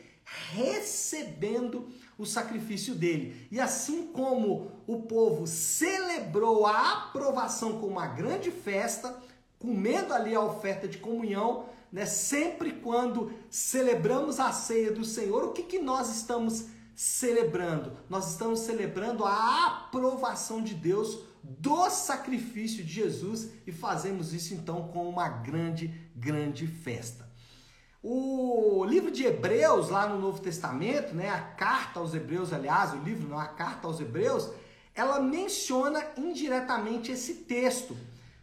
recebendo 0.51 1.89
o 2.19 2.27
sacrifício 2.27 2.95
dele. 2.95 3.47
E 3.53 3.61
assim 3.61 4.09
como 4.09 4.73
o 4.87 5.03
povo 5.03 5.47
celebrou 5.47 6.67
a 6.67 7.05
aprovação 7.05 7.81
com 7.81 7.87
uma 7.87 8.09
grande 8.09 8.51
festa, 8.51 9.17
comendo 9.61 10.13
ali 10.13 10.35
a 10.35 10.41
oferta 10.41 10.89
de 10.89 10.99
comunhão, 10.99 11.67
né? 11.93 12.05
Sempre 12.05 12.73
quando 12.73 13.33
celebramos 13.49 14.41
a 14.41 14.53
ceia 14.53 14.91
do 14.91 15.05
Senhor, 15.05 15.45
o 15.45 15.53
que, 15.53 15.63
que 15.63 15.79
nós 15.79 16.15
estamos 16.15 16.67
celebrando? 16.99 17.97
Nós 18.11 18.33
estamos 18.33 18.59
celebrando 18.59 19.25
a 19.25 19.67
aprovação 19.67 20.61
de 20.61 20.75
Deus 20.75 21.21
do 21.45 21.89
sacrifício 21.89 22.83
de 22.83 22.93
Jesus 22.93 23.51
e 23.65 23.71
fazemos 23.71 24.35
isso 24.35 24.53
então 24.53 24.89
com 24.89 25.09
uma 25.09 25.29
grande, 25.29 25.95
grande 26.17 26.67
festa. 26.67 27.31
O 28.03 28.85
livro 28.85 29.13
de 29.13 29.23
Hebreus, 29.25 29.91
lá 29.91 30.09
no 30.09 30.19
Novo 30.19 30.41
Testamento, 30.41 31.15
né, 31.15 31.31
a 31.31 31.41
carta 31.41 32.01
aos 32.01 32.15
Hebreus, 32.15 32.53
aliás, 32.53 32.93
o 32.93 32.99
livro, 32.99 33.29
não, 33.29 33.39
a 33.39 33.47
carta 33.47 33.87
aos 33.87 34.01
Hebreus, 34.01 34.51
ela 34.93 35.21
menciona 35.21 36.05
indiretamente 36.17 37.13
esse 37.13 37.35
texto. 37.35 37.97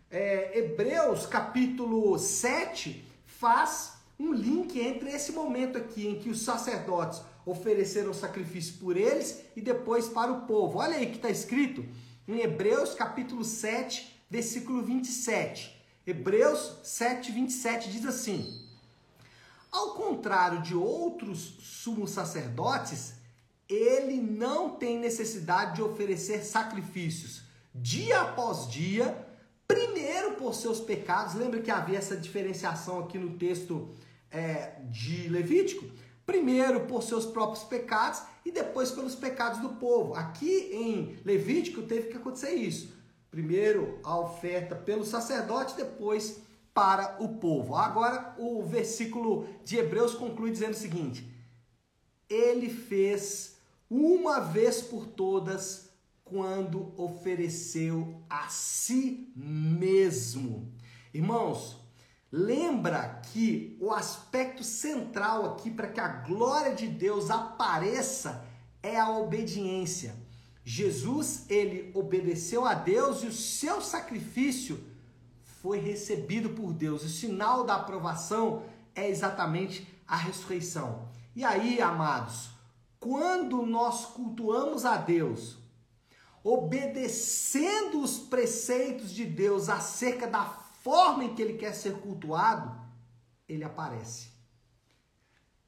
É, 0.10 0.60
Hebreus, 0.60 1.26
capítulo 1.26 2.18
7, 2.18 3.06
faz 3.26 3.98
um 4.18 4.32
link 4.32 4.80
entre 4.80 5.10
esse 5.10 5.34
momento 5.34 5.78
aqui 5.78 6.08
em 6.08 6.20
que 6.20 6.30
os 6.30 6.42
sacerdotes 6.42 7.22
ofereceram 7.46 8.14
sacrifício 8.14 8.76
por 8.76 8.98
eles 8.98 9.42
e 9.56 9.62
depois 9.62 10.08
para 10.08 10.32
o 10.32 10.42
povo. 10.42 10.80
Olha 10.80 10.98
aí 10.98 11.08
que 11.08 11.18
está 11.18 11.30
escrito 11.30 11.86
em 12.28 12.40
Hebreus 12.40 12.94
capítulo 12.94 13.44
7, 13.44 14.24
versículo 14.30 14.82
27. 14.82 15.76
Hebreus 16.08 16.80
7, 16.84 17.32
27 17.32 17.92
diz 17.92 18.06
assim: 18.06 18.66
Ao 19.72 19.94
contrário 19.94 20.62
de 20.62 20.76
outros 20.76 21.58
sumos 21.62 22.12
sacerdotes, 22.12 23.14
ele 23.68 24.18
não 24.18 24.72
tem 24.72 25.00
necessidade 25.00 25.76
de 25.76 25.82
oferecer 25.82 26.44
sacrifícios 26.44 27.46
dia 27.74 28.22
após 28.22 28.70
dia, 28.70 29.28
primeiro 29.68 30.34
por 30.34 30.54
seus 30.54 30.80
pecados. 30.80 31.34
Lembra 31.34 31.62
que 31.62 31.70
havia 31.70 31.98
essa 31.98 32.16
diferenciação 32.16 33.00
aqui 33.00 33.18
no 33.18 33.38
texto 33.38 33.90
é, 34.32 34.76
de 34.90 35.28
Levítico? 35.28 35.86
Primeiro 36.26 36.88
por 36.88 37.04
seus 37.04 37.26
próprios 37.26 37.64
pecados 37.64 38.22
e 38.44 38.52
depois 38.52 38.92
pelos 38.92 39.16
pecados 39.16 39.60
do 39.60 39.70
povo. 39.70 40.16
Aqui 40.16 40.70
em 40.72 41.18
Levítico 41.24 41.84
teve 41.84 42.10
que 42.10 42.18
acontecer 42.18 42.54
isso. 42.54 42.94
Primeiro 43.30 44.00
a 44.04 44.18
oferta 44.18 44.76
pelo 44.76 45.06
sacerdote, 45.06 45.76
depois 45.76 46.42
para 46.74 47.18
o 47.24 47.38
povo. 47.38 47.76
Agora 47.76 48.36
o 48.38 48.64
versículo 48.64 49.48
de 49.64 49.78
Hebreus 49.78 50.14
conclui 50.14 50.52
dizendo 50.52 50.74
o 50.74 50.78
seguinte: 50.78 51.30
Ele 52.30 52.70
fez 52.70 53.58
uma 53.90 54.40
vez 54.40 54.82
por 54.82 55.06
todas 55.06 55.90
quando 56.24 56.92
ofereceu 56.98 58.22
a 58.30 58.48
si 58.50 59.32
mesmo. 59.36 60.74
Irmãos, 61.14 61.78
Lembra 62.38 63.22
que 63.32 63.78
o 63.80 63.94
aspecto 63.94 64.62
central 64.62 65.46
aqui 65.46 65.72
para 65.72 65.88
que 65.88 66.02
a 66.02 66.08
glória 66.10 66.76
de 66.76 66.86
Deus 66.86 67.32
apareça 67.32 68.46
é 68.84 69.00
a 69.00 69.10
obediência. 69.10 70.18
Jesus, 70.62 71.50
ele 71.50 71.94
obedeceu 71.96 72.66
a 72.66 72.74
Deus 72.74 73.24
e 73.24 73.28
o 73.28 73.32
seu 73.32 73.80
sacrifício 73.80 74.84
foi 75.62 75.80
recebido 75.80 76.50
por 76.50 76.74
Deus. 76.74 77.06
O 77.06 77.10
sinal 77.10 77.64
da 77.64 77.76
aprovação 77.76 78.64
é 78.94 79.10
exatamente 79.10 79.88
a 80.06 80.18
ressurreição. 80.18 81.08
E 81.34 81.46
aí, 81.46 81.82
amados, 81.82 82.50
quando 83.00 83.66
nós 83.66 84.08
cultuamos 84.08 84.84
a 84.84 84.98
Deus, 84.98 85.58
obedecendo 86.44 88.02
os 88.02 88.20
preceitos 88.20 89.12
de 89.12 89.24
Deus 89.24 89.70
acerca 89.70 90.28
da 90.28 90.65
forma 90.86 91.24
em 91.24 91.34
que 91.34 91.42
ele 91.42 91.58
quer 91.58 91.74
ser 91.74 92.00
cultuado, 92.00 92.80
ele 93.50 93.64
aparece. 93.64 94.30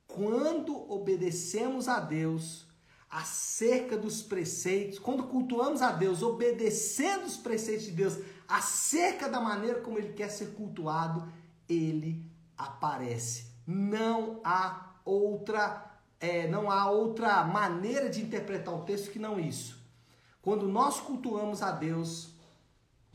Quando 0.06 0.92
obedecemos 0.92 1.88
a 1.88 2.00
Deus 2.00 2.68
acerca 3.10 3.98
dos 3.98 4.22
preceitos, 4.22 5.00
quando 5.00 5.24
cultuamos 5.24 5.82
a 5.82 5.92
Deus 5.92 6.22
obedecendo 6.22 7.26
os 7.26 7.36
preceitos 7.36 7.86
de 7.86 7.94
Deus 7.94 8.20
acerca 8.48 9.28
da 9.28 9.42
maneira 9.42 9.82
como 9.82 9.98
ele 9.98 10.14
quer 10.14 10.30
ser 10.30 10.54
cultuado, 10.54 11.28
ele 11.68 12.24
aparece. 12.56 13.48
Não 13.66 14.40
há 14.44 15.00
outra 15.04 16.00
é, 16.20 16.48
não 16.48 16.70
há 16.70 16.92
outra 16.92 17.44
maneira 17.44 18.08
de 18.08 18.22
interpretar 18.22 18.76
o 18.76 18.84
texto 18.84 19.10
que 19.10 19.18
não 19.18 19.40
isso. 19.40 19.84
Quando 20.44 20.68
nós 20.68 21.00
cultuamos 21.00 21.64
a 21.64 21.72
Deus, 21.72 22.37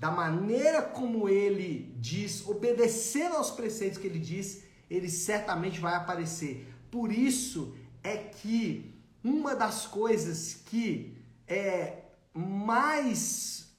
da 0.02 0.10
maneira 0.10 0.82
como 0.82 1.28
ele 1.28 1.94
diz, 1.96 2.44
obedecendo 2.48 3.36
aos 3.36 3.52
preceitos 3.52 3.98
que 3.98 4.06
ele 4.08 4.18
diz, 4.18 4.64
ele 4.90 5.08
certamente 5.08 5.78
vai 5.78 5.94
aparecer. 5.94 6.74
Por 6.90 7.12
isso 7.12 7.72
é 8.02 8.16
que 8.16 9.00
uma 9.22 9.54
das 9.54 9.86
coisas 9.86 10.54
que 10.66 11.16
é 11.46 11.98
mais 12.34 13.72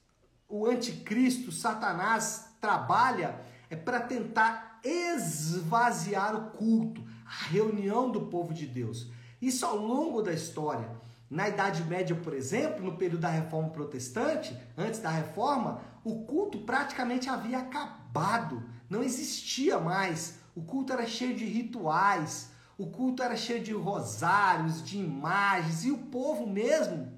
o 0.47 0.65
anticristo, 0.65 1.51
Satanás, 1.51 2.45
trabalha 2.61 3.41
é 3.69 3.75
para 3.75 3.99
tentar 3.99 4.79
esvaziar 4.81 6.37
o 6.37 6.51
culto, 6.51 7.03
a 7.25 7.49
reunião 7.49 8.09
do 8.09 8.27
povo 8.27 8.53
de 8.53 8.65
Deus. 8.65 9.11
Isso 9.41 9.65
ao 9.65 9.75
longo 9.75 10.21
da 10.21 10.31
história. 10.31 10.89
Na 11.29 11.49
Idade 11.49 11.83
Média, 11.83 12.15
por 12.15 12.33
exemplo, 12.33 12.85
no 12.85 12.95
período 12.95 13.21
da 13.21 13.29
Reforma 13.29 13.71
Protestante, 13.71 14.55
antes 14.77 15.01
da 15.01 15.09
Reforma, 15.09 15.81
o 16.03 16.23
culto 16.25 16.59
praticamente 16.59 17.29
havia 17.29 17.59
acabado, 17.59 18.63
não 18.89 19.01
existia 19.03 19.79
mais. 19.79 20.39
O 20.55 20.61
culto 20.61 20.93
era 20.93 21.07
cheio 21.07 21.35
de 21.35 21.45
rituais, 21.45 22.51
o 22.77 22.87
culto 22.87 23.23
era 23.23 23.35
cheio 23.35 23.63
de 23.63 23.73
rosários, 23.73 24.83
de 24.83 24.97
imagens, 24.97 25.85
e 25.85 25.91
o 25.91 25.97
povo 25.97 26.45
mesmo 26.45 27.11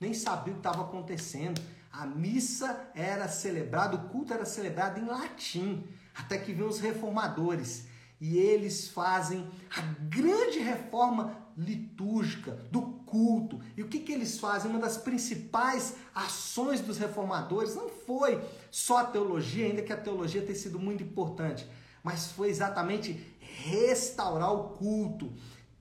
nem 0.00 0.14
sabia 0.14 0.52
o 0.52 0.56
que 0.56 0.60
estava 0.60 0.82
acontecendo. 0.82 1.60
A 1.92 2.06
missa 2.06 2.90
era 2.94 3.28
celebrada, 3.28 3.96
o 3.96 4.08
culto 4.08 4.32
era 4.32 4.44
celebrado 4.44 4.98
em 4.98 5.04
latim, 5.04 5.86
até 6.14 6.38
que 6.38 6.52
vêm 6.52 6.66
os 6.66 6.80
reformadores 6.80 7.88
e 8.20 8.36
eles 8.36 8.88
fazem 8.88 9.48
a 9.74 9.80
grande 9.80 10.58
reforma 10.58 11.39
litúrgica 11.60 12.52
do 12.70 12.82
culto. 13.04 13.60
E 13.76 13.82
o 13.82 13.88
que, 13.88 14.00
que 14.00 14.12
eles 14.12 14.38
fazem? 14.38 14.70
Uma 14.70 14.80
das 14.80 14.96
principais 14.96 15.96
ações 16.14 16.80
dos 16.80 16.96
reformadores 16.96 17.74
não 17.74 17.88
foi 17.88 18.42
só 18.70 18.98
a 18.98 19.04
teologia, 19.04 19.66
ainda 19.66 19.82
que 19.82 19.92
a 19.92 19.96
teologia 19.96 20.42
tenha 20.42 20.56
sido 20.56 20.78
muito 20.78 21.02
importante, 21.02 21.68
mas 22.02 22.32
foi 22.32 22.48
exatamente 22.48 23.20
restaurar 23.40 24.52
o 24.54 24.70
culto, 24.70 25.32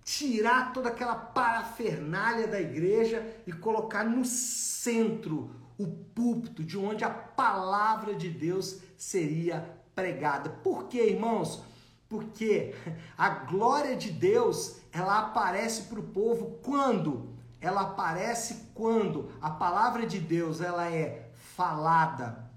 tirar 0.04 0.74
toda 0.74 0.90
aquela 0.90 1.16
parafernália 1.16 2.48
da 2.48 2.60
igreja 2.60 3.26
e 3.48 3.54
colocar 3.54 4.04
no 4.04 4.26
centro 4.26 5.52
o 5.78 5.88
púlpito 5.88 6.62
de 6.62 6.78
onde 6.78 7.06
a 7.06 7.10
palavra 7.10 8.14
de 8.14 8.30
Deus 8.30 8.80
seria 8.98 9.80
pregada. 9.96 10.50
Por 10.50 10.90
quê, 10.90 11.04
irmãos? 11.12 11.64
Porque 12.10 12.74
a 13.16 13.30
glória 13.30 13.96
de 13.96 14.10
Deus, 14.10 14.78
ela 14.92 15.20
aparece 15.20 15.84
para 15.84 16.00
o 16.00 16.08
povo 16.08 16.60
quando? 16.64 17.38
Ela 17.62 17.82
aparece 17.82 18.72
quando 18.74 19.32
a 19.40 19.52
palavra 19.52 20.08
de 20.08 20.18
Deus, 20.18 20.60
ela 20.60 20.90
é 20.90 21.30
falada. 21.56 22.50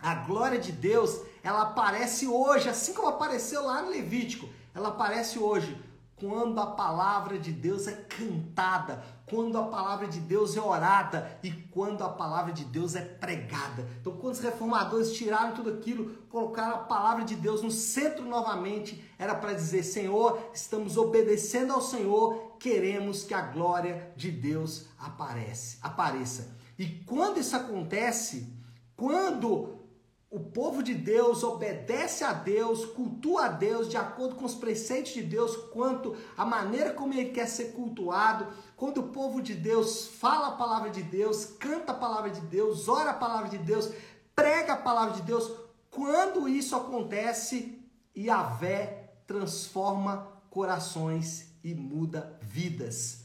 A 0.00 0.14
glória 0.14 0.58
de 0.58 0.72
Deus, 0.72 1.20
ela 1.42 1.62
aparece 1.62 2.26
hoje, 2.26 2.68
assim 2.68 2.92
como 2.92 3.08
apareceu 3.08 3.64
lá 3.64 3.80
no 3.80 3.90
Levítico. 3.90 4.48
Ela 4.74 4.90
aparece 4.90 5.38
hoje 5.38 5.80
quando 6.20 6.58
a 6.60 6.66
palavra 6.66 7.38
de 7.38 7.52
Deus 7.52 7.86
é 7.86 7.92
cantada, 7.92 9.02
quando 9.26 9.56
a 9.56 9.64
palavra 9.64 10.08
de 10.08 10.20
Deus 10.20 10.56
é 10.56 10.60
orada 10.60 11.38
e 11.42 11.50
quando 11.50 12.02
a 12.02 12.08
palavra 12.08 12.52
de 12.52 12.64
Deus 12.64 12.94
é 12.94 13.00
pregada. 13.02 13.88
Então, 14.00 14.16
quando 14.16 14.34
os 14.34 14.40
reformadores 14.40 15.12
tiraram 15.12 15.54
tudo 15.54 15.70
aquilo, 15.70 16.16
colocaram 16.28 16.76
a 16.76 16.78
palavra 16.78 17.24
de 17.24 17.36
Deus 17.36 17.62
no 17.62 17.70
centro 17.70 18.24
novamente, 18.24 19.02
era 19.18 19.34
para 19.34 19.52
dizer: 19.52 19.82
Senhor, 19.82 20.38
estamos 20.52 20.96
obedecendo 20.96 21.72
ao 21.72 21.80
Senhor, 21.80 22.56
queremos 22.58 23.22
que 23.22 23.34
a 23.34 23.42
glória 23.42 24.12
de 24.16 24.30
Deus 24.30 24.86
aparece, 24.98 25.78
apareça. 25.82 26.56
E 26.78 26.86
quando 27.04 27.38
isso 27.38 27.56
acontece, 27.56 28.52
quando 28.96 29.77
o 30.30 30.38
povo 30.38 30.82
de 30.82 30.94
Deus 30.94 31.42
obedece 31.42 32.22
a 32.22 32.34
Deus, 32.34 32.84
cultua 32.84 33.46
a 33.46 33.48
Deus 33.48 33.88
de 33.88 33.96
acordo 33.96 34.34
com 34.34 34.44
os 34.44 34.54
preceitos 34.54 35.12
de 35.12 35.22
Deus, 35.22 35.56
quanto 35.72 36.14
a 36.36 36.44
maneira 36.44 36.92
como 36.92 37.14
ele 37.14 37.30
quer 37.30 37.48
ser 37.48 37.72
cultuado. 37.72 38.46
Quando 38.76 38.98
o 38.98 39.08
povo 39.08 39.40
de 39.40 39.54
Deus 39.54 40.06
fala 40.06 40.48
a 40.48 40.52
palavra 40.52 40.90
de 40.90 41.02
Deus, 41.02 41.46
canta 41.46 41.92
a 41.92 41.96
palavra 41.96 42.30
de 42.30 42.42
Deus, 42.42 42.88
ora 42.88 43.10
a 43.10 43.14
palavra 43.14 43.48
de 43.48 43.58
Deus, 43.58 43.90
prega 44.34 44.74
a 44.74 44.76
palavra 44.76 45.14
de 45.14 45.22
Deus, 45.22 45.50
quando 45.90 46.46
isso 46.46 46.76
acontece, 46.76 47.82
Yahvé 48.16 49.14
transforma 49.26 50.28
corações 50.50 51.54
e 51.64 51.74
muda 51.74 52.38
vidas. 52.42 53.24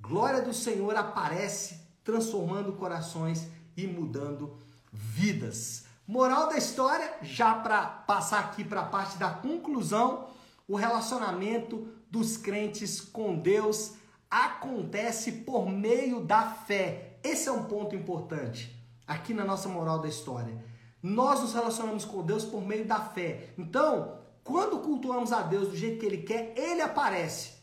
Glória 0.00 0.40
do 0.40 0.54
Senhor 0.54 0.96
aparece 0.96 1.78
transformando 2.02 2.72
corações 2.72 3.48
e 3.76 3.86
mudando 3.86 4.56
vidas. 4.90 5.87
Moral 6.08 6.48
da 6.48 6.56
história, 6.56 7.18
já 7.20 7.52
para 7.52 7.84
passar 7.84 8.38
aqui 8.38 8.64
para 8.64 8.80
a 8.80 8.86
parte 8.86 9.18
da 9.18 9.28
conclusão, 9.28 10.28
o 10.66 10.74
relacionamento 10.74 11.86
dos 12.10 12.38
crentes 12.38 12.98
com 12.98 13.36
Deus 13.36 13.92
acontece 14.30 15.30
por 15.30 15.68
meio 15.68 16.22
da 16.22 16.46
fé. 16.46 17.18
Esse 17.22 17.50
é 17.50 17.52
um 17.52 17.64
ponto 17.64 17.94
importante 17.94 18.74
aqui 19.06 19.34
na 19.34 19.44
nossa 19.44 19.68
moral 19.68 19.98
da 19.98 20.08
história. 20.08 20.64
Nós 21.02 21.42
nos 21.42 21.52
relacionamos 21.52 22.06
com 22.06 22.24
Deus 22.24 22.42
por 22.42 22.62
meio 22.62 22.86
da 22.86 23.00
fé. 23.00 23.50
Então, 23.58 24.16
quando 24.42 24.78
cultuamos 24.78 25.30
a 25.30 25.42
Deus 25.42 25.68
do 25.68 25.76
jeito 25.76 26.00
que 26.00 26.06
Ele 26.06 26.22
quer, 26.22 26.54
Ele 26.56 26.80
aparece. 26.80 27.58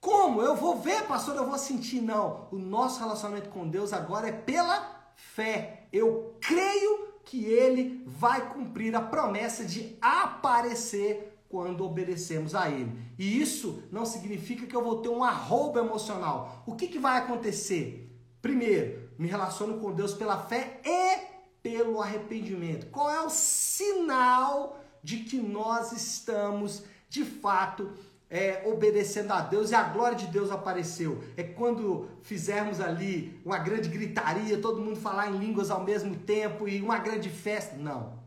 Como? 0.00 0.40
Eu 0.40 0.54
vou 0.54 0.78
ver, 0.78 1.02
pastor, 1.08 1.34
eu 1.34 1.48
vou 1.48 1.58
sentir. 1.58 2.00
Não. 2.00 2.46
O 2.52 2.58
nosso 2.58 3.00
relacionamento 3.00 3.48
com 3.48 3.68
Deus 3.68 3.92
agora 3.92 4.28
é 4.28 4.32
pela 4.32 5.10
fé. 5.16 5.88
Eu 5.92 6.36
creio 6.40 7.07
que 7.28 7.44
ele 7.44 8.02
vai 8.06 8.52
cumprir 8.54 8.94
a 8.94 9.02
promessa 9.02 9.62
de 9.62 9.98
aparecer 10.00 11.42
quando 11.46 11.84
obedecemos 11.84 12.54
a 12.54 12.70
ele. 12.70 12.90
E 13.18 13.40
isso 13.40 13.82
não 13.92 14.06
significa 14.06 14.66
que 14.66 14.74
eu 14.74 14.82
vou 14.82 15.02
ter 15.02 15.10
um 15.10 15.22
arrobo 15.22 15.78
emocional. 15.78 16.62
O 16.66 16.74
que, 16.74 16.88
que 16.88 16.98
vai 16.98 17.18
acontecer? 17.18 18.10
Primeiro, 18.40 19.10
me 19.18 19.28
relaciono 19.28 19.78
com 19.78 19.92
Deus 19.92 20.14
pela 20.14 20.38
fé 20.38 20.80
e 20.82 21.18
pelo 21.62 22.00
arrependimento. 22.00 22.86
Qual 22.86 23.10
é 23.10 23.20
o 23.20 23.30
sinal 23.30 24.80
de 25.02 25.18
que 25.18 25.36
nós 25.36 25.92
estamos 25.92 26.82
de 27.10 27.24
fato 27.24 27.92
é, 28.30 28.62
obedecendo 28.66 29.32
a 29.32 29.40
Deus 29.40 29.70
e 29.70 29.74
a 29.74 29.82
glória 29.82 30.16
de 30.16 30.26
Deus 30.26 30.50
apareceu. 30.50 31.22
É 31.36 31.42
quando 31.42 32.08
fizermos 32.22 32.80
ali 32.80 33.40
uma 33.44 33.58
grande 33.58 33.88
gritaria, 33.88 34.60
todo 34.60 34.82
mundo 34.82 35.00
falar 35.00 35.30
em 35.30 35.38
línguas 35.38 35.70
ao 35.70 35.82
mesmo 35.82 36.14
tempo 36.14 36.68
e 36.68 36.82
uma 36.82 36.98
grande 36.98 37.30
festa. 37.30 37.76
Não. 37.76 38.18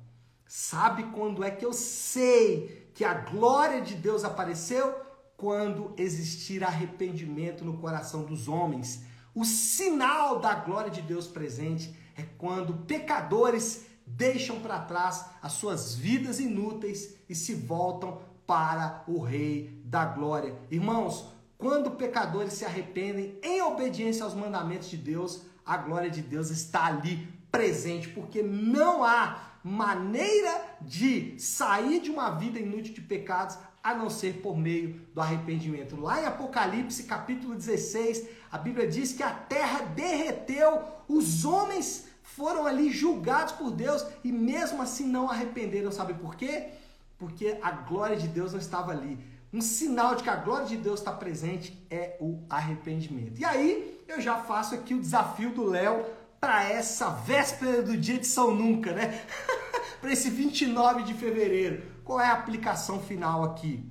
Sabe 0.47 1.03
quando 1.13 1.43
é 1.43 1.51
que 1.51 1.65
eu 1.65 1.73
sei 1.73 2.89
que 2.93 3.05
a 3.05 3.13
glória 3.13 3.81
de 3.81 3.95
Deus 3.95 4.23
apareceu? 4.23 4.93
Quando 5.37 5.93
existir 5.97 6.63
arrependimento 6.63 7.63
no 7.63 7.77
coração 7.77 8.23
dos 8.23 8.47
homens. 8.47 9.03
O 9.33 9.45
sinal 9.45 10.39
da 10.39 10.53
glória 10.55 10.91
de 10.91 11.01
Deus 11.01 11.27
presente 11.27 11.95
é 12.17 12.23
quando 12.37 12.85
pecadores 12.85 13.85
deixam 14.05 14.59
para 14.59 14.79
trás 14.79 15.25
as 15.41 15.53
suas 15.53 15.95
vidas 15.95 16.39
inúteis 16.39 17.15
e 17.29 17.33
se 17.33 17.55
voltam 17.55 18.19
para 18.51 19.01
o 19.07 19.21
Rei 19.21 19.81
da 19.85 20.03
Glória. 20.03 20.53
Irmãos, 20.69 21.25
quando 21.57 21.91
pecadores 21.91 22.51
se 22.51 22.65
arrependem 22.65 23.39
em 23.41 23.61
obediência 23.61 24.25
aos 24.25 24.33
mandamentos 24.33 24.89
de 24.89 24.97
Deus, 24.97 25.43
a 25.65 25.77
glória 25.77 26.09
de 26.09 26.21
Deus 26.21 26.49
está 26.49 26.87
ali 26.87 27.29
presente, 27.49 28.09
porque 28.09 28.43
não 28.43 29.05
há 29.05 29.53
maneira 29.63 30.65
de 30.81 31.39
sair 31.39 32.01
de 32.01 32.11
uma 32.11 32.31
vida 32.31 32.59
inútil 32.59 32.93
de 32.93 32.99
pecados 32.99 33.57
a 33.81 33.95
não 33.95 34.09
ser 34.09 34.41
por 34.41 34.57
meio 34.57 34.99
do 35.13 35.21
arrependimento. 35.21 35.95
Lá 35.95 36.21
em 36.21 36.25
Apocalipse, 36.25 37.03
capítulo 37.03 37.55
16, 37.55 38.27
a 38.51 38.57
Bíblia 38.57 38.85
diz 38.85 39.13
que 39.13 39.23
a 39.23 39.31
terra 39.31 39.79
derreteu, 39.95 40.81
os 41.07 41.45
homens 41.45 42.09
foram 42.21 42.67
ali 42.67 42.91
julgados 42.91 43.53
por 43.53 43.71
Deus 43.71 44.05
e 44.25 44.31
mesmo 44.31 44.81
assim 44.81 45.07
não 45.07 45.29
arrependeram. 45.29 45.89
Sabe 45.89 46.15
por 46.15 46.35
quê? 46.35 46.80
Porque 47.21 47.59
a 47.61 47.69
glória 47.69 48.17
de 48.17 48.27
Deus 48.27 48.51
não 48.51 48.59
estava 48.59 48.91
ali. 48.91 49.15
Um 49.53 49.61
sinal 49.61 50.15
de 50.15 50.23
que 50.23 50.29
a 50.29 50.35
glória 50.35 50.65
de 50.65 50.75
Deus 50.75 50.99
está 50.99 51.11
presente 51.11 51.85
é 51.87 52.17
o 52.19 52.43
arrependimento. 52.49 53.39
E 53.39 53.45
aí 53.45 54.03
eu 54.07 54.19
já 54.19 54.37
faço 54.37 54.73
aqui 54.73 54.95
o 54.95 54.99
desafio 54.99 55.53
do 55.53 55.63
Léo 55.63 56.03
para 56.39 56.67
essa 56.67 57.11
véspera 57.11 57.83
do 57.83 57.95
dia 57.95 58.17
de 58.17 58.25
São 58.25 58.55
Nunca, 58.55 58.91
né? 58.91 59.23
para 60.01 60.11
esse 60.11 60.31
29 60.31 61.03
de 61.03 61.13
fevereiro. 61.13 61.83
Qual 62.03 62.19
é 62.19 62.25
a 62.25 62.33
aplicação 62.33 62.99
final 62.99 63.43
aqui? 63.43 63.87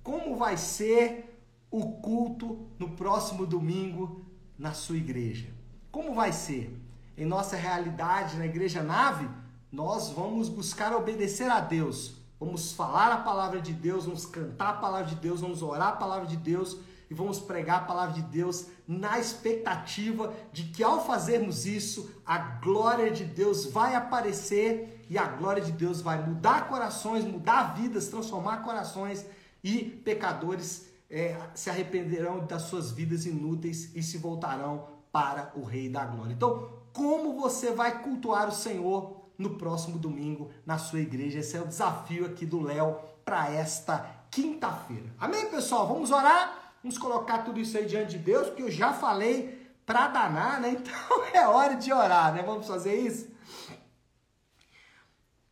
Como 0.00 0.36
vai 0.36 0.56
ser 0.56 1.36
o 1.72 1.94
culto 1.94 2.68
no 2.78 2.90
próximo 2.90 3.44
domingo 3.44 4.24
na 4.56 4.72
sua 4.72 4.96
igreja? 4.96 5.48
Como 5.90 6.14
vai 6.14 6.30
ser? 6.30 6.72
Em 7.18 7.24
nossa 7.24 7.56
realidade 7.56 8.36
na 8.36 8.46
igreja 8.46 8.80
nave, 8.80 9.28
nós 9.72 10.10
vamos 10.10 10.48
buscar 10.48 10.94
obedecer 10.94 11.50
a 11.50 11.58
Deus 11.58 12.22
Vamos 12.44 12.72
falar 12.72 13.10
a 13.10 13.16
palavra 13.16 13.58
de 13.58 13.72
Deus, 13.72 14.04
vamos 14.04 14.26
cantar 14.26 14.68
a 14.68 14.74
palavra 14.74 15.06
de 15.06 15.14
Deus, 15.14 15.40
vamos 15.40 15.62
orar 15.62 15.88
a 15.88 15.96
palavra 15.96 16.26
de 16.26 16.36
Deus 16.36 16.76
e 17.10 17.14
vamos 17.14 17.40
pregar 17.40 17.78
a 17.78 17.84
palavra 17.84 18.14
de 18.14 18.22
Deus 18.22 18.66
na 18.86 19.18
expectativa 19.18 20.30
de 20.52 20.64
que 20.64 20.84
ao 20.84 21.06
fazermos 21.06 21.64
isso, 21.64 22.10
a 22.24 22.36
glória 22.36 23.10
de 23.10 23.24
Deus 23.24 23.64
vai 23.64 23.94
aparecer 23.94 25.06
e 25.08 25.16
a 25.16 25.24
glória 25.24 25.62
de 25.62 25.72
Deus 25.72 26.02
vai 26.02 26.22
mudar 26.22 26.68
corações, 26.68 27.24
mudar 27.24 27.74
vidas, 27.74 28.08
transformar 28.08 28.58
corações 28.58 29.24
e 29.62 29.78
pecadores 30.04 30.86
é, 31.08 31.38
se 31.54 31.70
arrependerão 31.70 32.44
das 32.44 32.62
suas 32.62 32.90
vidas 32.90 33.24
inúteis 33.24 33.90
e 33.96 34.02
se 34.02 34.18
voltarão 34.18 34.86
para 35.10 35.50
o 35.56 35.64
Rei 35.64 35.88
da 35.88 36.04
Glória. 36.04 36.34
Então, 36.34 36.68
como 36.92 37.40
você 37.40 37.72
vai 37.72 38.02
cultuar 38.02 38.48
o 38.48 38.52
Senhor 38.52 39.23
no 39.38 39.56
próximo 39.56 39.98
domingo 39.98 40.50
na 40.64 40.78
sua 40.78 41.00
igreja. 41.00 41.40
Esse 41.40 41.56
é 41.56 41.60
o 41.60 41.66
desafio 41.66 42.26
aqui 42.26 42.46
do 42.46 42.62
Léo 42.62 42.98
para 43.24 43.50
esta 43.50 44.24
quinta-feira. 44.30 45.14
Amém, 45.18 45.48
pessoal? 45.50 45.86
Vamos 45.86 46.10
orar? 46.10 46.74
Vamos 46.82 46.98
colocar 46.98 47.38
tudo 47.38 47.58
isso 47.58 47.78
aí 47.78 47.86
diante 47.86 48.18
de 48.18 48.24
Deus, 48.24 48.48
porque 48.48 48.62
eu 48.62 48.70
já 48.70 48.92
falei 48.92 49.72
para 49.86 50.08
danar, 50.08 50.60
né? 50.60 50.70
Então 50.80 51.24
é 51.32 51.46
hora 51.46 51.76
de 51.76 51.92
orar, 51.92 52.34
né? 52.34 52.42
Vamos 52.42 52.66
fazer 52.66 52.94
isso? 52.94 53.32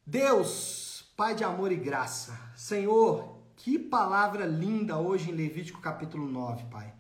Deus, 0.07 1.11
Pai 1.17 1.35
de 1.35 1.45
amor 1.45 1.71
e 1.71 1.77
graça, 1.77 2.39
Senhor, 2.57 3.39
que 3.57 3.79
palavra 3.79 4.45
linda 4.45 4.99
hoje 4.99 5.31
em 5.31 5.35
Levítico 5.35 5.81
capítulo 5.81 6.27
9, 6.27 6.65
Pai. 6.65 6.93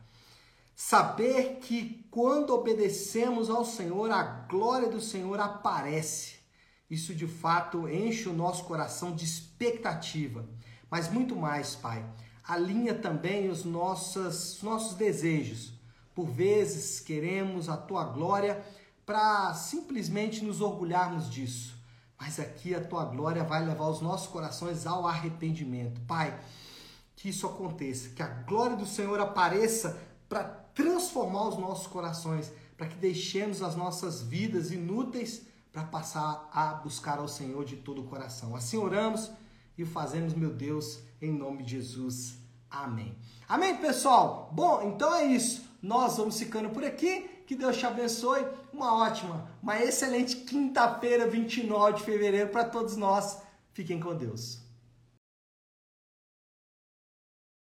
Saber 0.74 1.58
que 1.60 2.06
quando 2.10 2.50
obedecemos 2.50 3.48
ao 3.48 3.64
Senhor, 3.64 4.10
a 4.10 4.22
glória 4.22 4.88
do 4.88 5.00
Senhor 5.00 5.40
aparece. 5.40 6.41
Isso 6.92 7.14
de 7.14 7.26
fato 7.26 7.88
enche 7.88 8.28
o 8.28 8.34
nosso 8.34 8.64
coração 8.64 9.14
de 9.14 9.24
expectativa. 9.24 10.44
Mas 10.90 11.10
muito 11.10 11.34
mais, 11.34 11.74
Pai, 11.74 12.04
alinha 12.46 12.92
também 12.92 13.48
os 13.48 13.64
nossos, 13.64 14.62
nossos 14.62 14.94
desejos. 14.94 15.72
Por 16.14 16.26
vezes 16.26 17.00
queremos 17.00 17.70
a 17.70 17.78
tua 17.78 18.04
glória 18.04 18.62
para 19.06 19.54
simplesmente 19.54 20.44
nos 20.44 20.60
orgulharmos 20.60 21.30
disso. 21.30 21.74
Mas 22.20 22.38
aqui 22.38 22.74
a 22.74 22.84
tua 22.84 23.06
glória 23.06 23.42
vai 23.42 23.64
levar 23.64 23.88
os 23.88 24.02
nossos 24.02 24.26
corações 24.26 24.86
ao 24.86 25.06
arrependimento. 25.06 25.98
Pai, 26.02 26.38
que 27.16 27.30
isso 27.30 27.46
aconteça, 27.46 28.10
que 28.10 28.22
a 28.22 28.28
glória 28.28 28.76
do 28.76 28.84
Senhor 28.84 29.18
apareça 29.18 29.98
para 30.28 30.44
transformar 30.44 31.48
os 31.48 31.56
nossos 31.56 31.86
corações, 31.86 32.52
para 32.76 32.86
que 32.86 32.96
deixemos 32.96 33.62
as 33.62 33.74
nossas 33.74 34.20
vidas 34.20 34.70
inúteis 34.70 35.50
para 35.72 35.84
passar 35.84 36.48
a 36.52 36.74
buscar 36.74 37.18
ao 37.18 37.26
Senhor 37.26 37.64
de 37.64 37.76
todo 37.76 38.02
o 38.02 38.04
coração. 38.04 38.54
Assim 38.54 38.76
oramos 38.76 39.30
e 39.76 39.82
o 39.82 39.86
fazemos, 39.86 40.34
meu 40.34 40.50
Deus, 40.50 41.00
em 41.20 41.32
nome 41.32 41.62
de 41.62 41.72
Jesus. 41.72 42.38
Amém. 42.70 43.16
Amém, 43.48 43.76
pessoal? 43.76 44.50
Bom, 44.52 44.82
então 44.82 45.14
é 45.14 45.24
isso. 45.24 45.64
Nós 45.82 46.16
vamos 46.16 46.38
ficando 46.38 46.70
por 46.70 46.84
aqui. 46.84 47.28
Que 47.46 47.56
Deus 47.56 47.76
te 47.76 47.86
abençoe. 47.86 48.46
Uma 48.72 48.94
ótima, 48.94 49.50
uma 49.62 49.82
excelente 49.82 50.36
quinta-feira, 50.36 51.26
29 51.26 51.98
de 51.98 52.02
fevereiro 52.02 52.50
para 52.50 52.64
todos 52.64 52.96
nós. 52.96 53.42
Fiquem 53.72 53.98
com 53.98 54.14
Deus. 54.14 54.61